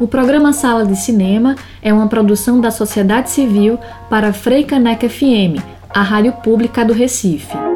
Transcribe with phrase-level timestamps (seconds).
[0.00, 3.78] O programa Sala de Cinema é uma produção da sociedade civil
[4.10, 7.73] para Freicaneca FM, a rádio pública do Recife.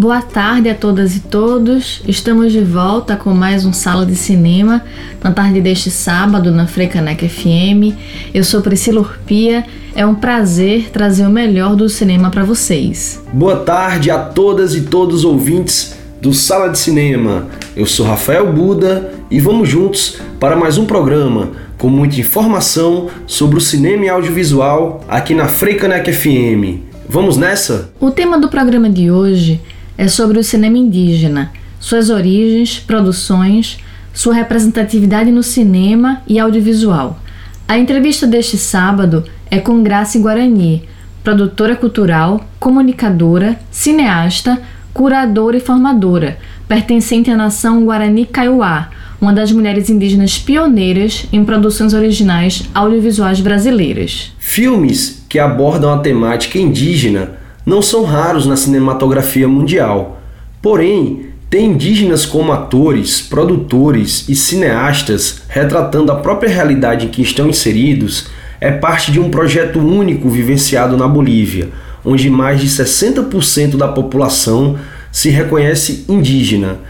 [0.00, 2.00] Boa tarde a todas e todos.
[2.08, 4.82] Estamos de volta com mais um Sala de Cinema
[5.22, 7.94] na tarde deste sábado na Frecanec FM.
[8.32, 9.62] Eu sou Priscila Urpia.
[9.94, 13.22] É um prazer trazer o melhor do cinema para vocês.
[13.30, 17.48] Boa tarde a todas e todos os ouvintes do Sala de Cinema.
[17.76, 23.58] Eu sou Rafael Buda e vamos juntos para mais um programa com muita informação sobre
[23.58, 26.88] o cinema e audiovisual aqui na Frecanec FM.
[27.06, 27.90] Vamos nessa?
[28.00, 29.60] O tema do programa de hoje
[29.96, 33.78] é sobre o cinema indígena, suas origens, produções,
[34.12, 37.18] sua representatividade no cinema e audiovisual.
[37.66, 40.84] A entrevista deste sábado é com Graça Guarani,
[41.22, 44.60] produtora cultural, comunicadora, cineasta,
[44.92, 51.92] curadora e formadora, pertencente à nação Guarani Kaiowá, uma das mulheres indígenas pioneiras em produções
[51.92, 54.32] originais audiovisuais brasileiras.
[54.38, 57.39] Filmes que abordam a temática indígena
[57.70, 60.20] não são raros na cinematografia mundial.
[60.60, 67.48] Porém, ter indígenas como atores, produtores e cineastas retratando a própria realidade em que estão
[67.48, 68.26] inseridos
[68.60, 71.68] é parte de um projeto único vivenciado na Bolívia,
[72.04, 74.76] onde mais de 60% da população
[75.12, 76.80] se reconhece indígena.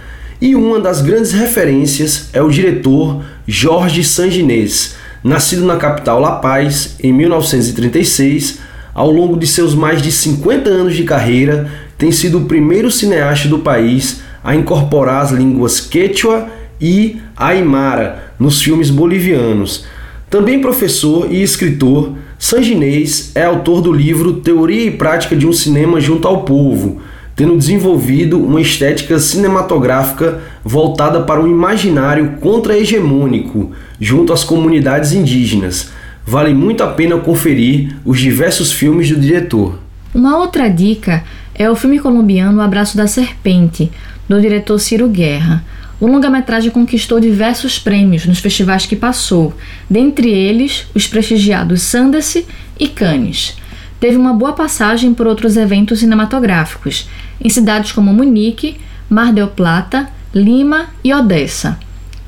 [0.41, 6.97] E uma das grandes referências é o diretor Jorge Sanginês, nascido na capital La Paz
[7.03, 8.70] em 1936
[9.01, 13.49] ao longo de seus mais de 50 anos de carreira, tem sido o primeiro cineasta
[13.49, 16.49] do país a incorporar as línguas quechua
[16.79, 19.87] e aimara nos filmes bolivianos.
[20.29, 25.99] Também professor e escritor, Sanginês é autor do livro Teoria e Prática de um Cinema
[25.99, 27.01] Junto ao Povo,
[27.35, 35.91] tendo desenvolvido uma estética cinematográfica voltada para um imaginário contra-hegemônico junto às comunidades indígenas
[36.27, 39.79] vale muito a pena conferir os diversos filmes do diretor.
[40.15, 43.91] Uma outra dica é o filme colombiano O Abraço da Serpente,
[44.29, 45.65] do diretor Ciro Guerra.
[46.01, 49.55] O longa-metragem conquistou diversos prêmios nos festivais que passou,
[49.89, 52.47] dentre eles os prestigiados Sundance
[52.79, 53.57] e Cannes.
[54.01, 58.79] Teve uma boa passagem por outros eventos cinematográficos, em cidades como Munique,
[59.11, 61.79] Mar del Plata, Lima e Odessa.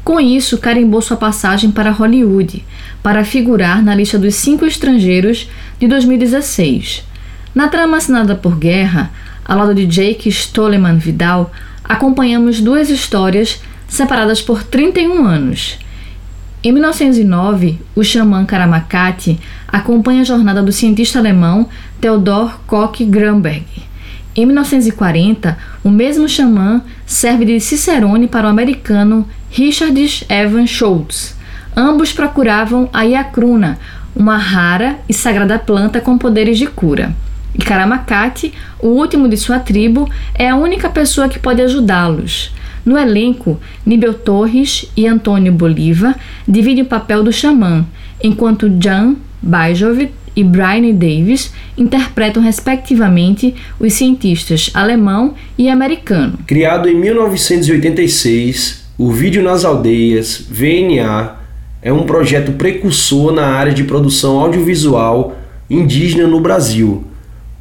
[0.05, 2.65] Com isso, carimbou sua passagem para Hollywood,
[3.03, 5.49] para figurar na lista dos cinco estrangeiros
[5.79, 7.05] de 2016.
[7.55, 9.11] Na trama assinada por Guerra,
[9.45, 11.53] ao lado de Jake Stolleman Vidal,
[11.85, 15.79] acompanhamos duas histórias separadas por 31 anos.
[16.65, 21.69] Em 1909, o xamã Karamakati acompanha a jornada do cientista alemão
[22.01, 23.67] Theodor Koch Gramberg.
[24.35, 31.37] Em 1940, o mesmo xamã serve de cicerone para o americano Richard Evan Schultz.
[31.77, 33.79] Ambos procuravam a Iacruna,
[34.15, 37.15] uma rara e sagrada planta com poderes de cura.
[37.55, 42.53] E Karamakati, o último de sua tribo, é a única pessoa que pode ajudá-los.
[42.85, 46.15] No elenco, Nibel Torres e Antônio Boliva
[46.47, 47.87] dividem o papel do xamã,
[48.23, 56.39] enquanto Jan Bajov e Brian Davis interpretam respectivamente os cientistas alemão e americano.
[56.47, 61.42] Criado em 1986, o Vídeo nas Aldeias, VNA,
[61.83, 65.37] é um projeto precursor na área de produção audiovisual
[65.69, 67.05] indígena no Brasil.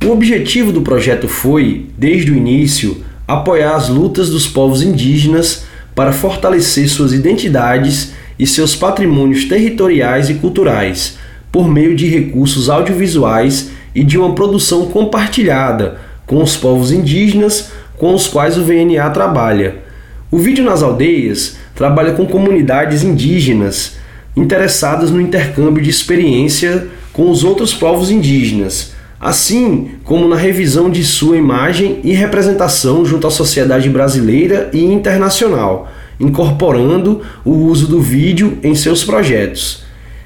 [0.06, 5.66] O objetivo do projeto foi, desde o início, apoiar as lutas dos povos indígenas
[5.96, 11.18] para fortalecer suas identidades e seus patrimônios territoriais e culturais,
[11.52, 18.14] por meio de recursos audiovisuais e de uma produção compartilhada com os povos indígenas com
[18.14, 19.92] os quais o VNA trabalha
[20.32, 23.98] o Vídeo nas Aldeias trabalha com comunidades indígenas
[24.36, 31.04] interessadas no intercâmbio de experiência com os outros povos indígenas, assim como na revisão de
[31.04, 38.58] sua imagem e representação junto à sociedade brasileira e internacional, incorporando o uso do vídeo
[38.64, 39.84] em seus projetos.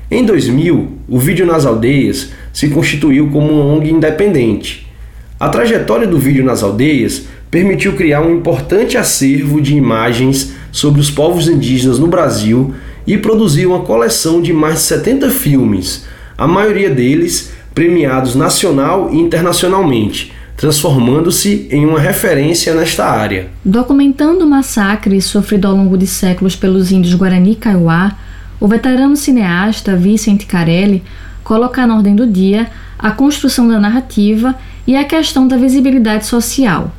[0.09, 4.87] Em 2000, o Vídeo nas Aldeias se constituiu como uma ONG independente.
[5.39, 11.09] A trajetória do Vídeo nas Aldeias permitiu criar um importante acervo de imagens sobre os
[11.09, 16.05] povos indígenas no Brasil e produzir uma coleção de mais de 70 filmes,
[16.37, 23.49] a maioria deles premiados nacional e internacionalmente, transformando-se em uma referência nesta área.
[23.63, 28.17] Documentando o massacre sofrido ao longo de séculos pelos índios Guarani Kaiowá,
[28.59, 31.03] o veterano cineasta Vicente Carelli
[31.43, 32.67] coloca na ordem do dia
[32.97, 34.55] a construção da narrativa
[34.87, 36.91] e a questão da visibilidade social.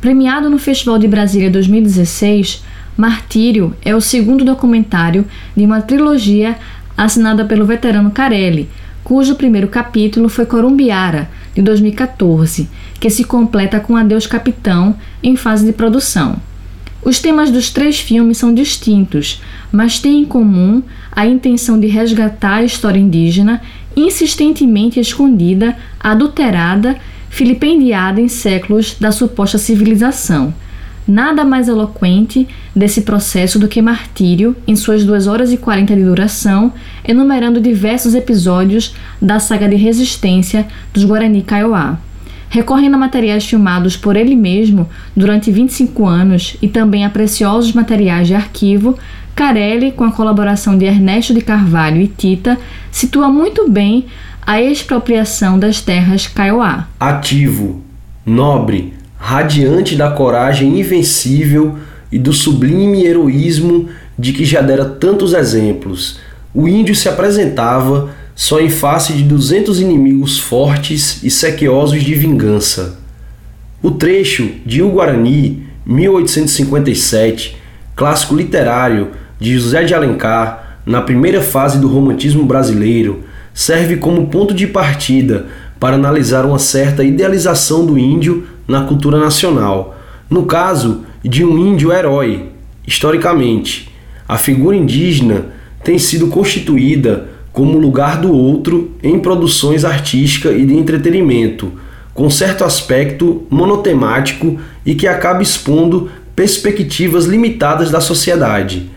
[0.00, 2.62] Premiado no Festival de Brasília 2016,
[3.00, 5.24] Martírio é o segundo documentário
[5.56, 6.58] de uma trilogia
[6.94, 8.68] assinada pelo veterano Carelli,
[9.02, 12.68] cujo primeiro capítulo foi Corumbiara, de 2014,
[13.00, 16.36] que se completa com Adeus Capitão em fase de produção.
[17.02, 19.40] Os temas dos três filmes são distintos,
[19.72, 23.62] mas têm em comum a intenção de resgatar a história indígena
[23.96, 26.98] insistentemente escondida, adulterada,
[27.30, 30.52] filipendiada em séculos da suposta civilização.
[31.10, 36.04] Nada mais eloquente desse processo do que Martírio, em suas 2 horas e 40 de
[36.04, 36.72] duração,
[37.04, 41.98] enumerando diversos episódios da saga de resistência dos Guarani Kaiowá.
[42.48, 48.28] Recorrendo a materiais filmados por ele mesmo durante 25 anos e também a preciosos materiais
[48.28, 48.96] de arquivo,
[49.34, 52.56] Carelli, com a colaboração de Ernesto de Carvalho e Tita,
[52.88, 54.06] situa muito bem
[54.46, 56.86] a expropriação das terras Kaiowá.
[57.00, 57.82] Ativo,
[58.24, 61.76] nobre, radiante da coragem invencível
[62.10, 66.18] e do sublime heroísmo de que já dera tantos exemplos,
[66.54, 72.98] o índio se apresentava só em face de duzentos inimigos fortes e sequiosos de vingança.
[73.82, 77.56] O trecho de O Guarani, 1857,
[77.94, 84.54] clássico literário de José de Alencar, na primeira fase do romantismo brasileiro, serve como ponto
[84.54, 85.46] de partida
[85.80, 89.96] para analisar uma certa idealização do índio na cultura nacional.
[90.28, 92.50] No caso de um índio herói,
[92.86, 93.90] historicamente,
[94.28, 95.46] a figura indígena
[95.82, 101.72] tem sido constituída como lugar do outro em produções artísticas e de entretenimento,
[102.14, 108.90] com certo aspecto monotemático e que acaba expondo perspectivas limitadas da sociedade.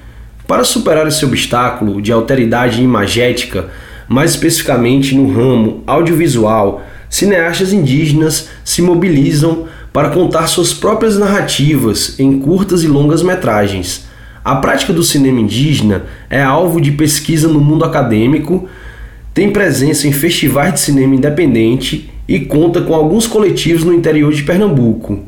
[0.46, 3.70] Para superar esse obstáculo de alteridade imagética,
[4.08, 12.40] mais especificamente no ramo audiovisual, cineastas indígenas se mobilizam para contar suas próprias narrativas em
[12.40, 14.06] curtas e longas metragens.
[14.44, 18.68] A prática do cinema indígena é alvo de pesquisa no mundo acadêmico,
[19.34, 24.44] tem presença em festivais de cinema independente e conta com alguns coletivos no interior de
[24.44, 25.20] Pernambuco.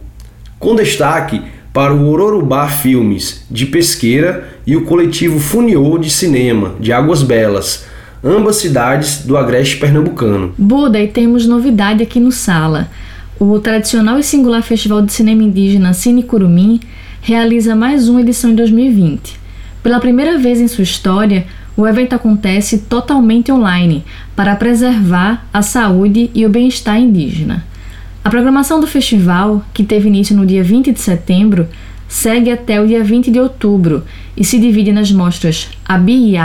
[0.60, 6.92] Com destaque para o Ororubá Filmes, de Pesqueira, e o coletivo Funiô de Cinema, de
[6.92, 7.86] Águas Belas,
[8.25, 10.56] ambas cidades do agreste pernambucano.
[10.57, 12.89] Buda, e temos novidade aqui no Sala.
[13.39, 16.80] O tradicional e singular Festival de Cinema Indígena Cine Curumim
[17.22, 19.39] realiza mais uma edição em 2020.
[19.83, 21.45] Pela primeira vez em sua história,
[21.77, 24.04] o evento acontece totalmente online
[24.36, 27.63] para preservar a saúde e o bem-estar indígena.
[28.24, 31.68] A programação do festival, que teve início no dia 20 de setembro,
[32.07, 34.04] segue até o dia 20 de outubro
[34.36, 36.36] e se divide nas mostras Abi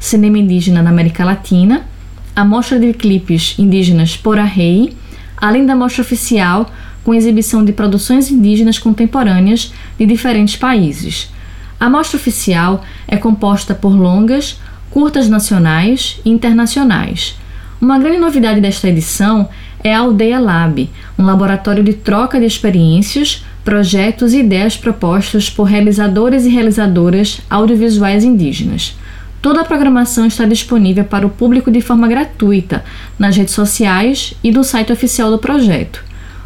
[0.00, 1.82] Cinema Indígena na América Latina,
[2.34, 4.96] a mostra de clipes indígenas Porá Rei,
[5.36, 6.72] além da mostra oficial
[7.04, 11.30] com exibição de produções indígenas contemporâneas de diferentes países.
[11.78, 14.58] A mostra oficial é composta por longas,
[14.90, 17.38] curtas nacionais e internacionais.
[17.80, 19.48] Uma grande novidade desta edição
[19.82, 25.64] é a Aldeia Lab, um laboratório de troca de experiências, projetos e ideias propostas por
[25.64, 28.96] realizadores e realizadoras audiovisuais indígenas.
[29.42, 32.84] Toda a programação está disponível para o público de forma gratuita
[33.18, 36.04] nas redes sociais e do site oficial do projeto.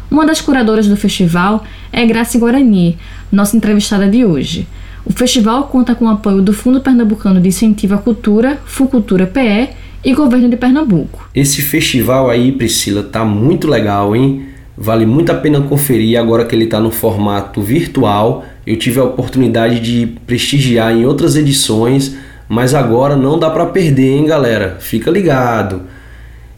[0.09, 2.97] Uma das curadoras do festival é Graça Guarani,
[3.29, 4.65] nossa entrevistada de hoje.
[5.03, 9.69] O festival conta com o apoio do Fundo Pernambucano de Incentivo à Cultura, Fucultura PE
[10.03, 11.29] e Governo de Pernambuco.
[11.35, 14.45] Esse festival aí, Priscila, tá muito legal, hein?
[14.77, 18.45] Vale muito a pena conferir agora que ele está no formato virtual.
[18.65, 22.15] Eu tive a oportunidade de prestigiar em outras edições,
[22.47, 24.77] mas agora não dá para perder, hein, galera?
[24.79, 25.83] Fica ligado.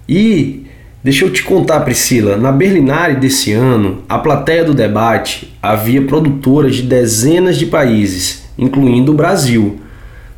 [0.08, 0.66] E
[1.04, 6.76] deixa eu te contar, Priscila, na Berlinale desse ano, a plateia do debate havia produtoras
[6.76, 9.80] de dezenas de países, incluindo o Brasil.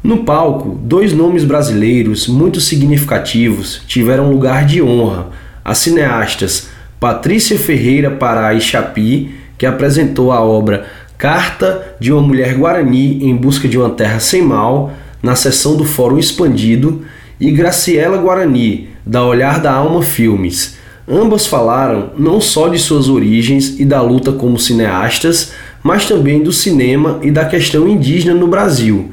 [0.02, 5.28] No palco, dois nomes brasileiros muito significativos tiveram lugar de honra:
[5.64, 10.86] as cineastas Patrícia Ferreira Pará e Chapi, que apresentou a obra
[11.18, 15.86] Carta de uma Mulher Guarani em Busca de uma Terra Sem Mal, na sessão do
[15.86, 17.04] Fórum Expandido,
[17.40, 20.78] e Graciela Guarani, da Olhar da Alma Filmes.
[21.08, 26.52] Ambas falaram não só de suas origens e da luta como cineastas, mas também do
[26.52, 29.10] cinema e da questão indígena no Brasil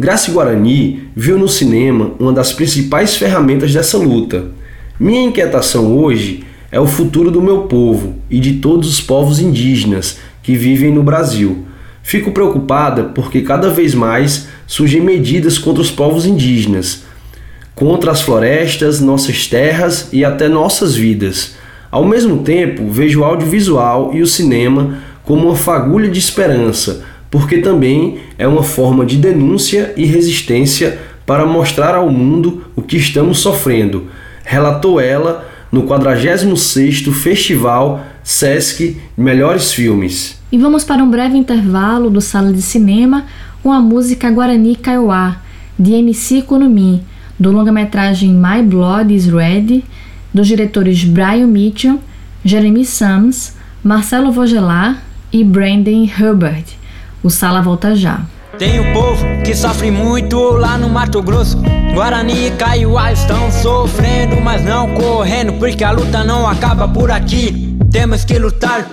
[0.00, 4.46] Graça Guarani viu no cinema uma das principais ferramentas dessa luta.
[4.98, 10.18] Minha inquietação hoje é o futuro do meu povo e de todos os povos indígenas
[10.42, 11.66] que vivem no Brasil.
[12.02, 17.02] Fico preocupada porque cada vez mais surgem medidas contra os povos indígenas.
[17.74, 21.54] contra as florestas, nossas terras e até nossas vidas.
[21.90, 27.58] Ao mesmo tempo, vejo o audiovisual e o cinema como uma fagulha de esperança, porque
[27.58, 33.38] também é uma forma de denúncia e resistência para mostrar ao mundo o que estamos
[33.38, 34.08] sofrendo,
[34.44, 40.38] relatou ela no 46º Festival Sesc Melhores Filmes.
[40.52, 43.24] E vamos para um breve intervalo do Sala de Cinema
[43.62, 45.36] com a música Guarani Kaiowá,
[45.78, 47.02] de MC Kunumi,
[47.38, 49.82] do longa-metragem My Blood is Red,
[50.32, 52.00] dos diretores Brian Mitchell,
[52.44, 55.02] Jeremy Sams, Marcelo Vogelar
[55.32, 56.74] e Brandon Herbert.
[57.22, 58.24] O Sala volta já.
[58.60, 61.56] Tem um povo que sofre muito lá no Mato Grosso.
[61.94, 67.78] Guarani e Kaiowá estão sofrendo, mas não correndo, porque a luta não acaba por aqui.
[67.90, 68.90] Temos que lutar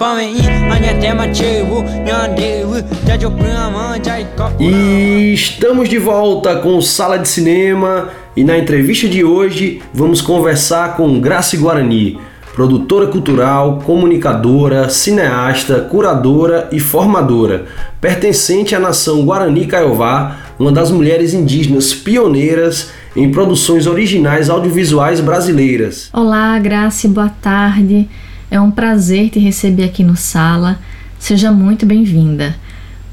[4.58, 8.08] E estamos de volta com Sala de Cinema
[8.38, 12.18] e na entrevista de hoje vamos conversar com Grace Guarani,
[12.58, 17.68] produtora cultural, comunicadora, cineasta, curadora e formadora,
[18.02, 26.10] pertencente à nação Guarani Caiová, uma das mulheres indígenas pioneiras em produções originais audiovisuais brasileiras.
[26.12, 28.10] Olá, Grace, boa tarde.
[28.50, 30.80] É um prazer te receber aqui no Sala.
[31.20, 32.56] Seja muito bem-vinda.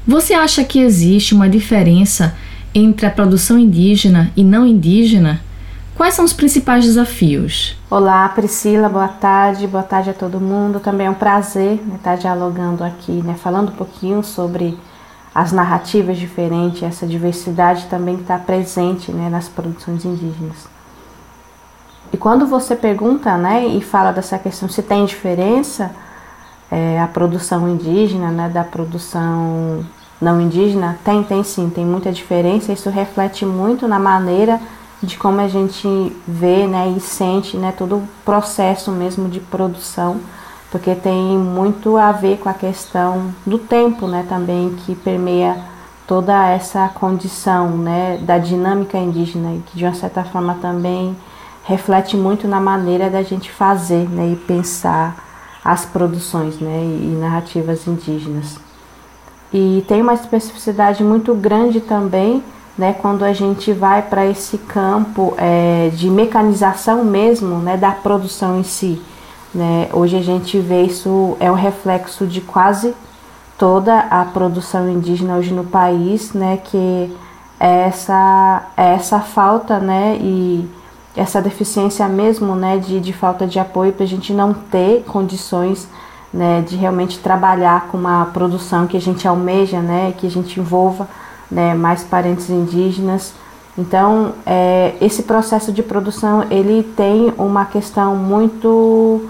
[0.07, 2.35] Você acha que existe uma diferença
[2.73, 5.44] entre a produção indígena e não indígena?
[5.95, 7.77] Quais são os principais desafios?
[7.89, 10.81] Olá, Priscila, boa tarde, boa tarde a todo mundo.
[10.81, 14.77] Também é um prazer né, estar dialogando aqui, né, falando um pouquinho sobre
[15.33, 20.67] as narrativas diferentes, essa diversidade também que está presente né, nas produções indígenas.
[22.11, 25.91] E quando você pergunta, né, e fala dessa questão se tem diferença,
[26.69, 29.85] é, a produção indígena, né, da produção
[30.21, 32.73] não indígena, tem, tem sim, tem muita diferença.
[32.73, 34.59] Isso reflete muito na maneira
[35.01, 35.87] de como a gente
[36.27, 40.17] vê, né, e sente, né, todo o processo mesmo de produção,
[40.71, 45.57] porque tem muito a ver com a questão do tempo, né, também que permeia
[46.07, 51.15] toda essa condição, né, da dinâmica indígena e que de uma certa forma também
[51.63, 55.23] reflete muito na maneira da gente fazer né, e pensar
[55.63, 58.59] as produções né, e narrativas indígenas.
[59.51, 62.43] E tem uma especificidade muito grande também
[62.77, 68.59] né, quando a gente vai para esse campo é, de mecanização mesmo né, da produção
[68.59, 69.01] em si.
[69.53, 69.87] Né?
[69.93, 72.93] Hoje a gente vê isso, é um reflexo de quase
[73.57, 77.15] toda a produção indígena hoje no país, né, que
[77.59, 80.67] é essa, é essa falta né, e
[81.15, 85.87] essa deficiência mesmo, né, de, de falta de apoio para a gente não ter condições,
[86.33, 90.59] né, de realmente trabalhar com uma produção que a gente almeja, né, que a gente
[90.59, 91.07] envolva,
[91.49, 93.33] né, mais parentes indígenas.
[93.77, 99.27] Então, é, esse processo de produção ele tem uma questão muito,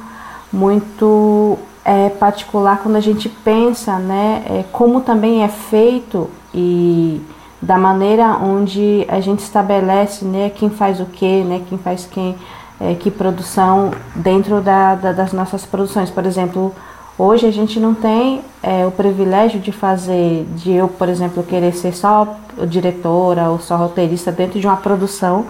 [0.53, 7.21] muito é, particular quando a gente pensa, né, é, como também é feito e
[7.61, 12.35] da maneira onde a gente estabelece né, quem faz o que, né, quem faz quem,
[12.79, 16.11] é, que produção dentro da, da, das nossas produções.
[16.11, 16.73] Por exemplo,
[17.17, 21.73] hoje a gente não tem é, o privilégio de fazer, de eu, por exemplo, querer
[21.73, 25.45] ser só diretora ou só roteirista dentro de uma produção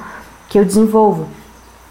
[0.49, 1.27] que eu desenvolvo.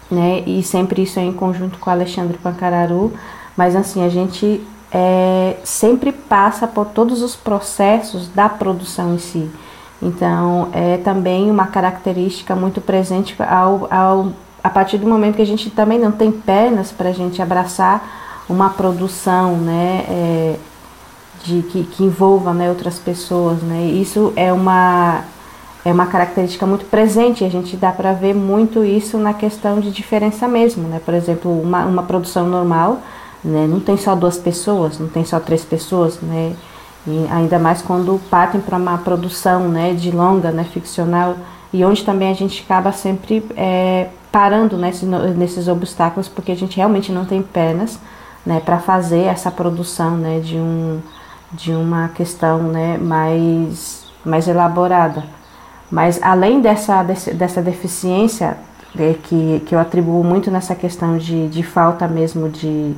[0.09, 0.43] Né?
[0.45, 3.13] E sempre isso é em conjunto com o Alexandre Pancararu,
[3.57, 9.49] mas assim, a gente é, sempre passa por todos os processos da produção em si.
[10.01, 14.31] Então, é também uma característica muito presente ao, ao,
[14.63, 18.25] a partir do momento que a gente também não tem pernas para a gente abraçar
[18.47, 20.55] uma produção, né, é,
[21.43, 25.23] de, que, que envolva né, outras pessoas, né, isso é uma,
[25.83, 29.91] é uma característica muito presente, a gente dá para ver muito isso na questão de
[29.91, 32.99] diferença mesmo, né, por exemplo, uma, uma produção normal,
[33.43, 36.53] né, não tem só duas pessoas, não tem só três pessoas, né,
[37.07, 41.35] e ainda mais quando partem para uma produção né, de longa, né, ficcional,
[41.73, 46.77] e onde também a gente acaba sempre é, parando nesse, nesses obstáculos, porque a gente
[46.77, 47.99] realmente não tem pernas
[48.45, 51.01] né, para fazer essa produção né, de, um,
[51.51, 55.23] de uma questão né, mais, mais elaborada.
[55.89, 58.57] Mas além dessa, dessa deficiência,
[58.97, 62.93] é, que, que eu atribuo muito nessa questão de, de falta mesmo de,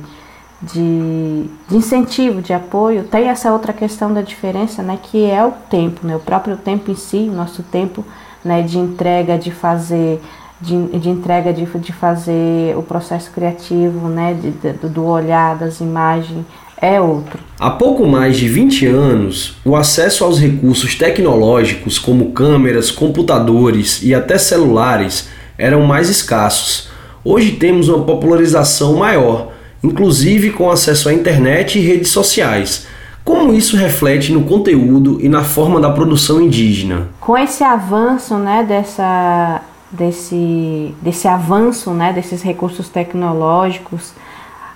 [0.62, 5.52] de, de, incentivo, de apoio, tem essa outra questão da diferença, né, que é o
[5.70, 8.04] tempo, né, o próprio tempo em si, o nosso tempo
[8.44, 10.22] né, de entrega, de fazer,
[10.60, 15.80] de, de entrega, de, de fazer o processo criativo, né, de, de, do olhar, das
[15.80, 16.44] imagens,
[16.80, 17.40] é outro.
[17.58, 24.14] Há pouco mais de 20 anos, o acesso aos recursos tecnológicos como câmeras, computadores e
[24.14, 26.88] até celulares eram mais escassos.
[27.24, 32.86] Hoje temos uma popularização maior, inclusive com acesso à internet e redes sociais.
[33.24, 37.08] Como isso reflete no conteúdo e na forma da produção indígena?
[37.20, 39.60] Com esse avanço, né, dessa,
[39.90, 44.12] desse, desse avanço, né, desses recursos tecnológicos,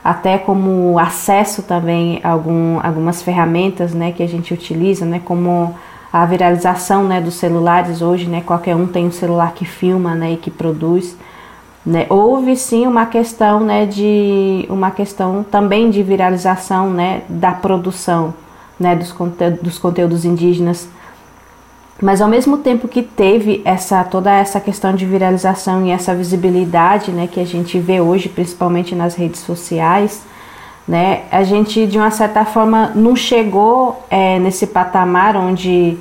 [0.05, 5.75] até como acesso também a algum, algumas ferramentas, né, que a gente utiliza, né, como
[6.13, 10.33] a viralização, né, dos celulares hoje, né, qualquer um tem um celular que filma, né,
[10.33, 11.17] e que produz.
[11.85, 12.07] Né?
[12.09, 18.35] Houve sim uma questão, né, de uma questão também de viralização, né, da produção,
[18.79, 20.89] né, dos, conte dos conteúdos indígenas.
[22.03, 27.13] Mas ao mesmo tempo que teve essa toda essa questão de viralização e essa visibilidade,
[27.13, 30.25] né, que a gente vê hoje, principalmente nas redes sociais,
[30.87, 35.97] né, a gente de uma certa forma não chegou é, nesse patamar onde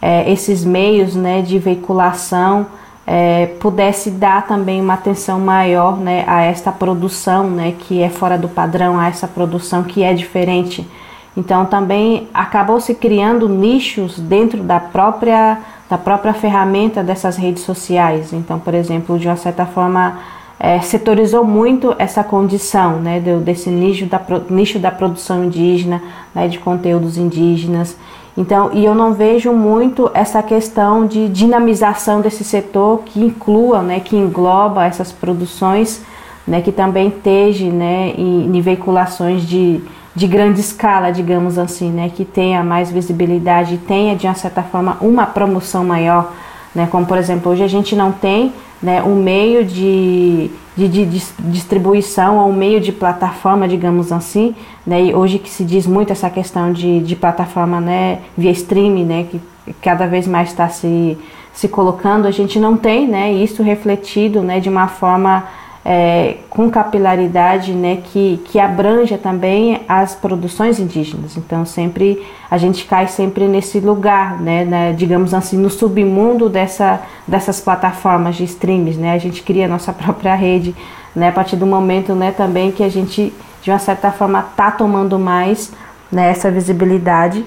[0.00, 2.66] é, esses meios, né, de veiculação
[3.06, 8.38] é, pudesse dar também uma atenção maior né, a esta produção né, que é fora
[8.38, 10.88] do padrão, a essa produção que é diferente.
[11.36, 15.58] Então também acabou se criando nichos dentro da própria,
[15.88, 18.32] da própria ferramenta dessas redes sociais.
[18.32, 20.18] Então, por exemplo, de uma certa forma,
[20.60, 26.02] é, setorizou muito essa condição né, desse nicho da, nicho da produção indígena,
[26.34, 27.96] né, de conteúdos indígenas.
[28.36, 34.00] Então, e eu não vejo muito essa questão de dinamização desse setor que inclua, né,
[34.00, 36.02] que engloba essas produções,
[36.46, 39.82] né, que também esteja, né, em, em veiculações de,
[40.14, 44.96] de grande escala, digamos assim, né, que tenha mais visibilidade, tenha de uma certa forma
[45.00, 46.32] uma promoção maior,
[46.74, 48.52] né, como por exemplo hoje a gente não tem,
[48.82, 54.54] né, um meio de de, de, distribuição ou meio de plataforma, digamos assim,
[54.86, 55.04] né?
[55.04, 59.26] E hoje que se diz muito essa questão de, de plataforma, né, via streaming, né,
[59.30, 59.40] que
[59.82, 61.18] cada vez mais está se,
[61.52, 65.44] se colocando, a gente não tem, né, isso refletido, né, de uma forma
[65.84, 71.36] é, com capilaridade, né, que, que abranja também as produções indígenas.
[71.36, 77.00] Então sempre a gente cai sempre nesse lugar, né, né, digamos assim, no submundo dessa,
[77.26, 80.74] dessas plataformas de streams, né, a gente cria a nossa própria rede,
[81.14, 84.70] né, a partir do momento, né, também que a gente de uma certa forma está
[84.70, 85.72] tomando mais
[86.10, 87.44] né, essa visibilidade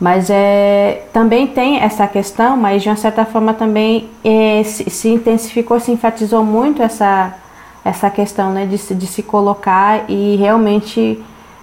[0.00, 5.08] mas é, também tem essa questão, mas de uma certa forma também é, se, se,
[5.08, 7.34] intensificou, se enfatizou muito essa,
[7.84, 11.20] essa questão né, de, se, de se colocar e realmente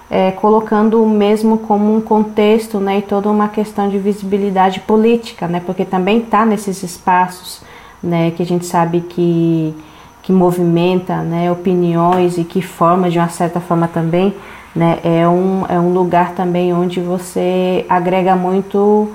[0.10, 5.48] é, colocando o mesmo como um contexto né, e toda uma questão de visibilidade política,
[5.48, 7.62] né, porque também está nesses espaços
[8.04, 9.74] né, que a gente sabe que,
[10.22, 14.34] que movimenta né, opiniões e que forma de uma certa forma também
[14.76, 15.00] né?
[15.04, 19.10] É um, é um lugar também onde você agrega muito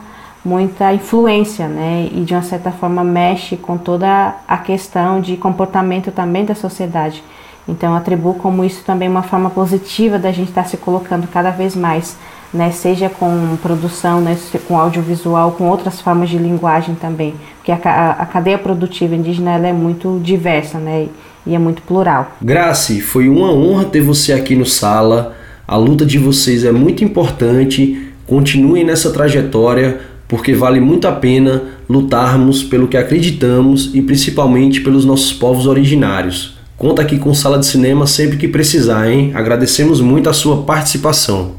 [0.45, 2.09] muita influência, né?
[2.13, 7.23] E de uma certa forma mexe com toda a questão de comportamento também da sociedade.
[7.69, 11.51] Então, atribuo como isso também uma forma positiva da gente estar tá se colocando cada
[11.51, 12.17] vez mais,
[12.53, 12.71] né?
[12.71, 14.37] Seja com produção, né?
[14.67, 19.69] com audiovisual, com outras formas de linguagem também, porque a, a cadeia produtiva indígena ela
[19.69, 21.09] é muito diversa, né?
[21.47, 22.33] E é muito plural.
[22.41, 25.40] Grace, foi uma honra ter você aqui no Sala.
[25.71, 28.11] A luta de vocês é muito importante.
[28.27, 35.05] Continuem nessa trajetória, porque vale muito a pena lutarmos pelo que acreditamos e principalmente pelos
[35.05, 36.59] nossos povos originários.
[36.77, 39.31] Conta aqui com Sala de Cinema sempre que precisar, hein?
[39.33, 41.53] Agradecemos muito a sua participação.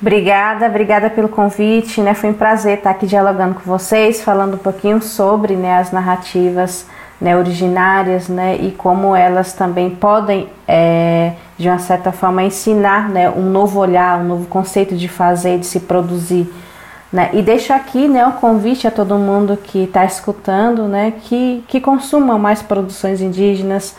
[0.00, 2.14] Obrigada, obrigada pelo convite, né?
[2.14, 6.86] Foi um prazer estar aqui dialogando com vocês, falando um pouquinho sobre né, as narrativas
[7.20, 8.56] né, originárias, né?
[8.58, 14.18] E como elas também podem é, de uma certa forma, ensinar né, um novo olhar,
[14.18, 16.50] um novo conceito de fazer, de se produzir.
[17.12, 17.28] Né?
[17.34, 21.78] E deixo aqui né, o convite a todo mundo que está escutando né, que, que
[21.78, 23.94] consumam mais produções indígenas,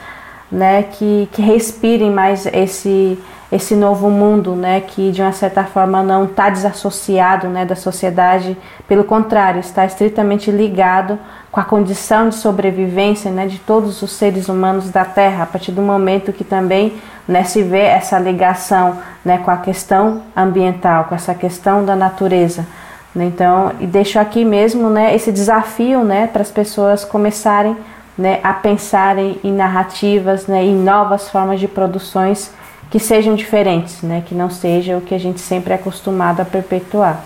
[0.51, 3.19] né, que, que respirem mais esse,
[3.51, 8.57] esse novo mundo, né, que de uma certa forma não está desassociado né, da sociedade,
[8.87, 11.19] pelo contrário, está estritamente ligado
[11.51, 15.73] com a condição de sobrevivência né, de todos os seres humanos da Terra, a partir
[15.73, 16.93] do momento que também
[17.27, 22.65] né, se vê essa ligação né, com a questão ambiental, com essa questão da natureza.
[23.13, 27.75] Né, então, e deixo aqui mesmo né, esse desafio né, para as pessoas começarem
[28.17, 32.49] né, a pensarem em narrativas, né, em novas formas de produções
[32.91, 36.45] que sejam diferentes, né, que não seja o que a gente sempre é acostumado a
[36.45, 37.25] perpetuar.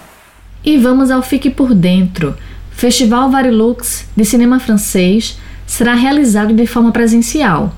[0.63, 2.35] E vamos ao Fique por Dentro
[2.75, 7.73] Festival Varilux de cinema francês será realizado de forma presencial.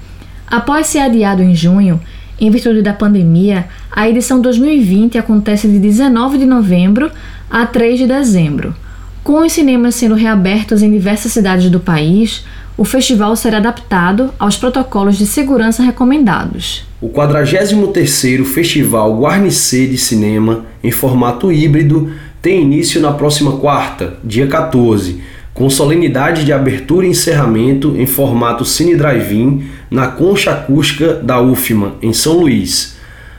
[0.48, 2.02] Após ser adiado em junho,
[2.40, 7.12] em virtude da pandemia, a edição 2020 acontece de 19 de novembro
[7.50, 8.76] a 3 de dezembro.
[9.24, 12.44] Com os cinemas sendo reabertos em diversas cidades do país,
[12.78, 16.86] o festival será adaptado aos protocolos de segurança recomendados.
[17.02, 24.46] O 43º Festival Guarnicê de Cinema, em formato híbrido, tem início na próxima quarta, dia
[24.46, 25.20] 14,
[25.56, 31.96] com solenidade de abertura e encerramento em formato Cine Drive-In na Concha Acústica da UFMA,
[32.00, 32.96] em São Luís.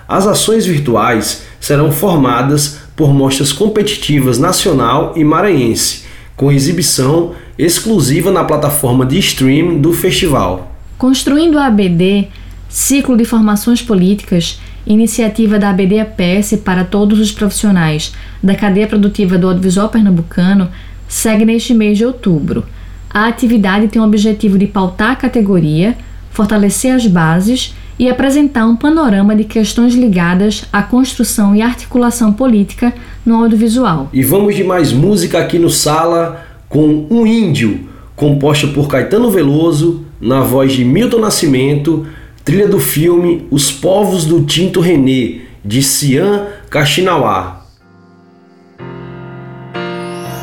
[0.08, 6.07] As ações virtuais serão formadas por mostras competitivas nacional e maranhense,
[6.38, 10.72] com exibição exclusiva na plataforma de stream do festival.
[10.96, 12.28] Construindo a ABD,
[12.68, 19.36] Ciclo de Formações Políticas, iniciativa da ABD APS para todos os profissionais da cadeia produtiva
[19.36, 20.70] do audiovisual pernambucano,
[21.08, 22.64] segue neste mês de outubro.
[23.10, 25.98] A atividade tem o objetivo de pautar a categoria,
[26.30, 32.94] fortalecer as bases e apresentar um panorama de questões ligadas à construção e articulação política
[33.26, 34.08] no audiovisual.
[34.12, 40.04] E vamos de mais música aqui no Sala com Um Índio, composta por Caetano Veloso,
[40.20, 42.06] na voz de Milton Nascimento,
[42.44, 47.62] trilha do filme Os Povos do Tinto René, de Cian Kaxinawá.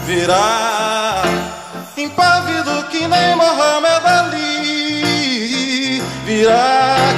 [0.06, 1.24] Virá
[1.98, 5.02] impávido que nem Mohamed Ali,
[6.26, 7.14] virá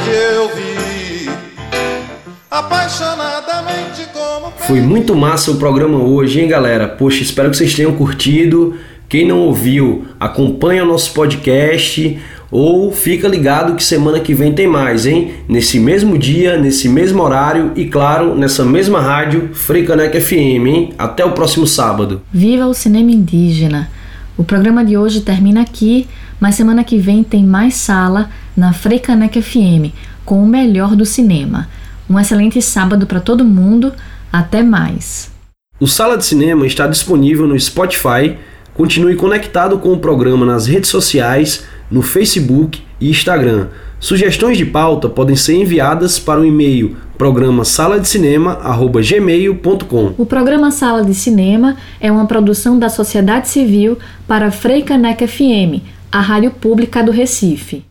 [2.49, 4.51] apaixonadamente como.
[4.57, 6.87] Foi muito massa o programa hoje, hein, galera?
[6.87, 8.75] Poxa, espero que vocês tenham curtido.
[9.09, 12.19] Quem não ouviu, acompanha o nosso podcast
[12.51, 15.31] ou fica ligado que semana que vem tem mais, hein?
[15.47, 20.93] Nesse mesmo dia, nesse mesmo horário e claro, nessa mesma rádio, Freicanec FM, hein?
[20.97, 22.21] Até o próximo sábado.
[22.33, 23.89] Viva o cinema indígena!
[24.37, 26.07] O programa de hoje termina aqui,
[26.39, 29.93] mas semana que vem tem mais sala na Freicanec FM
[30.27, 31.69] com o melhor do cinema.
[32.09, 33.93] Um excelente sábado para todo mundo.
[34.31, 35.31] Até mais.
[35.79, 38.37] O Sala de Cinema está disponível no Spotify
[38.77, 43.69] Continue conectado com o programa nas redes sociais, no Facebook e Instagram.
[43.99, 48.07] Sugestões de pauta podem ser enviadas para o e-mail programa sala de.
[50.15, 56.21] O programa Sala de Cinema é uma produção da sociedade civil para Freicaneca FM, a
[56.21, 57.83] rádio pública do Recife.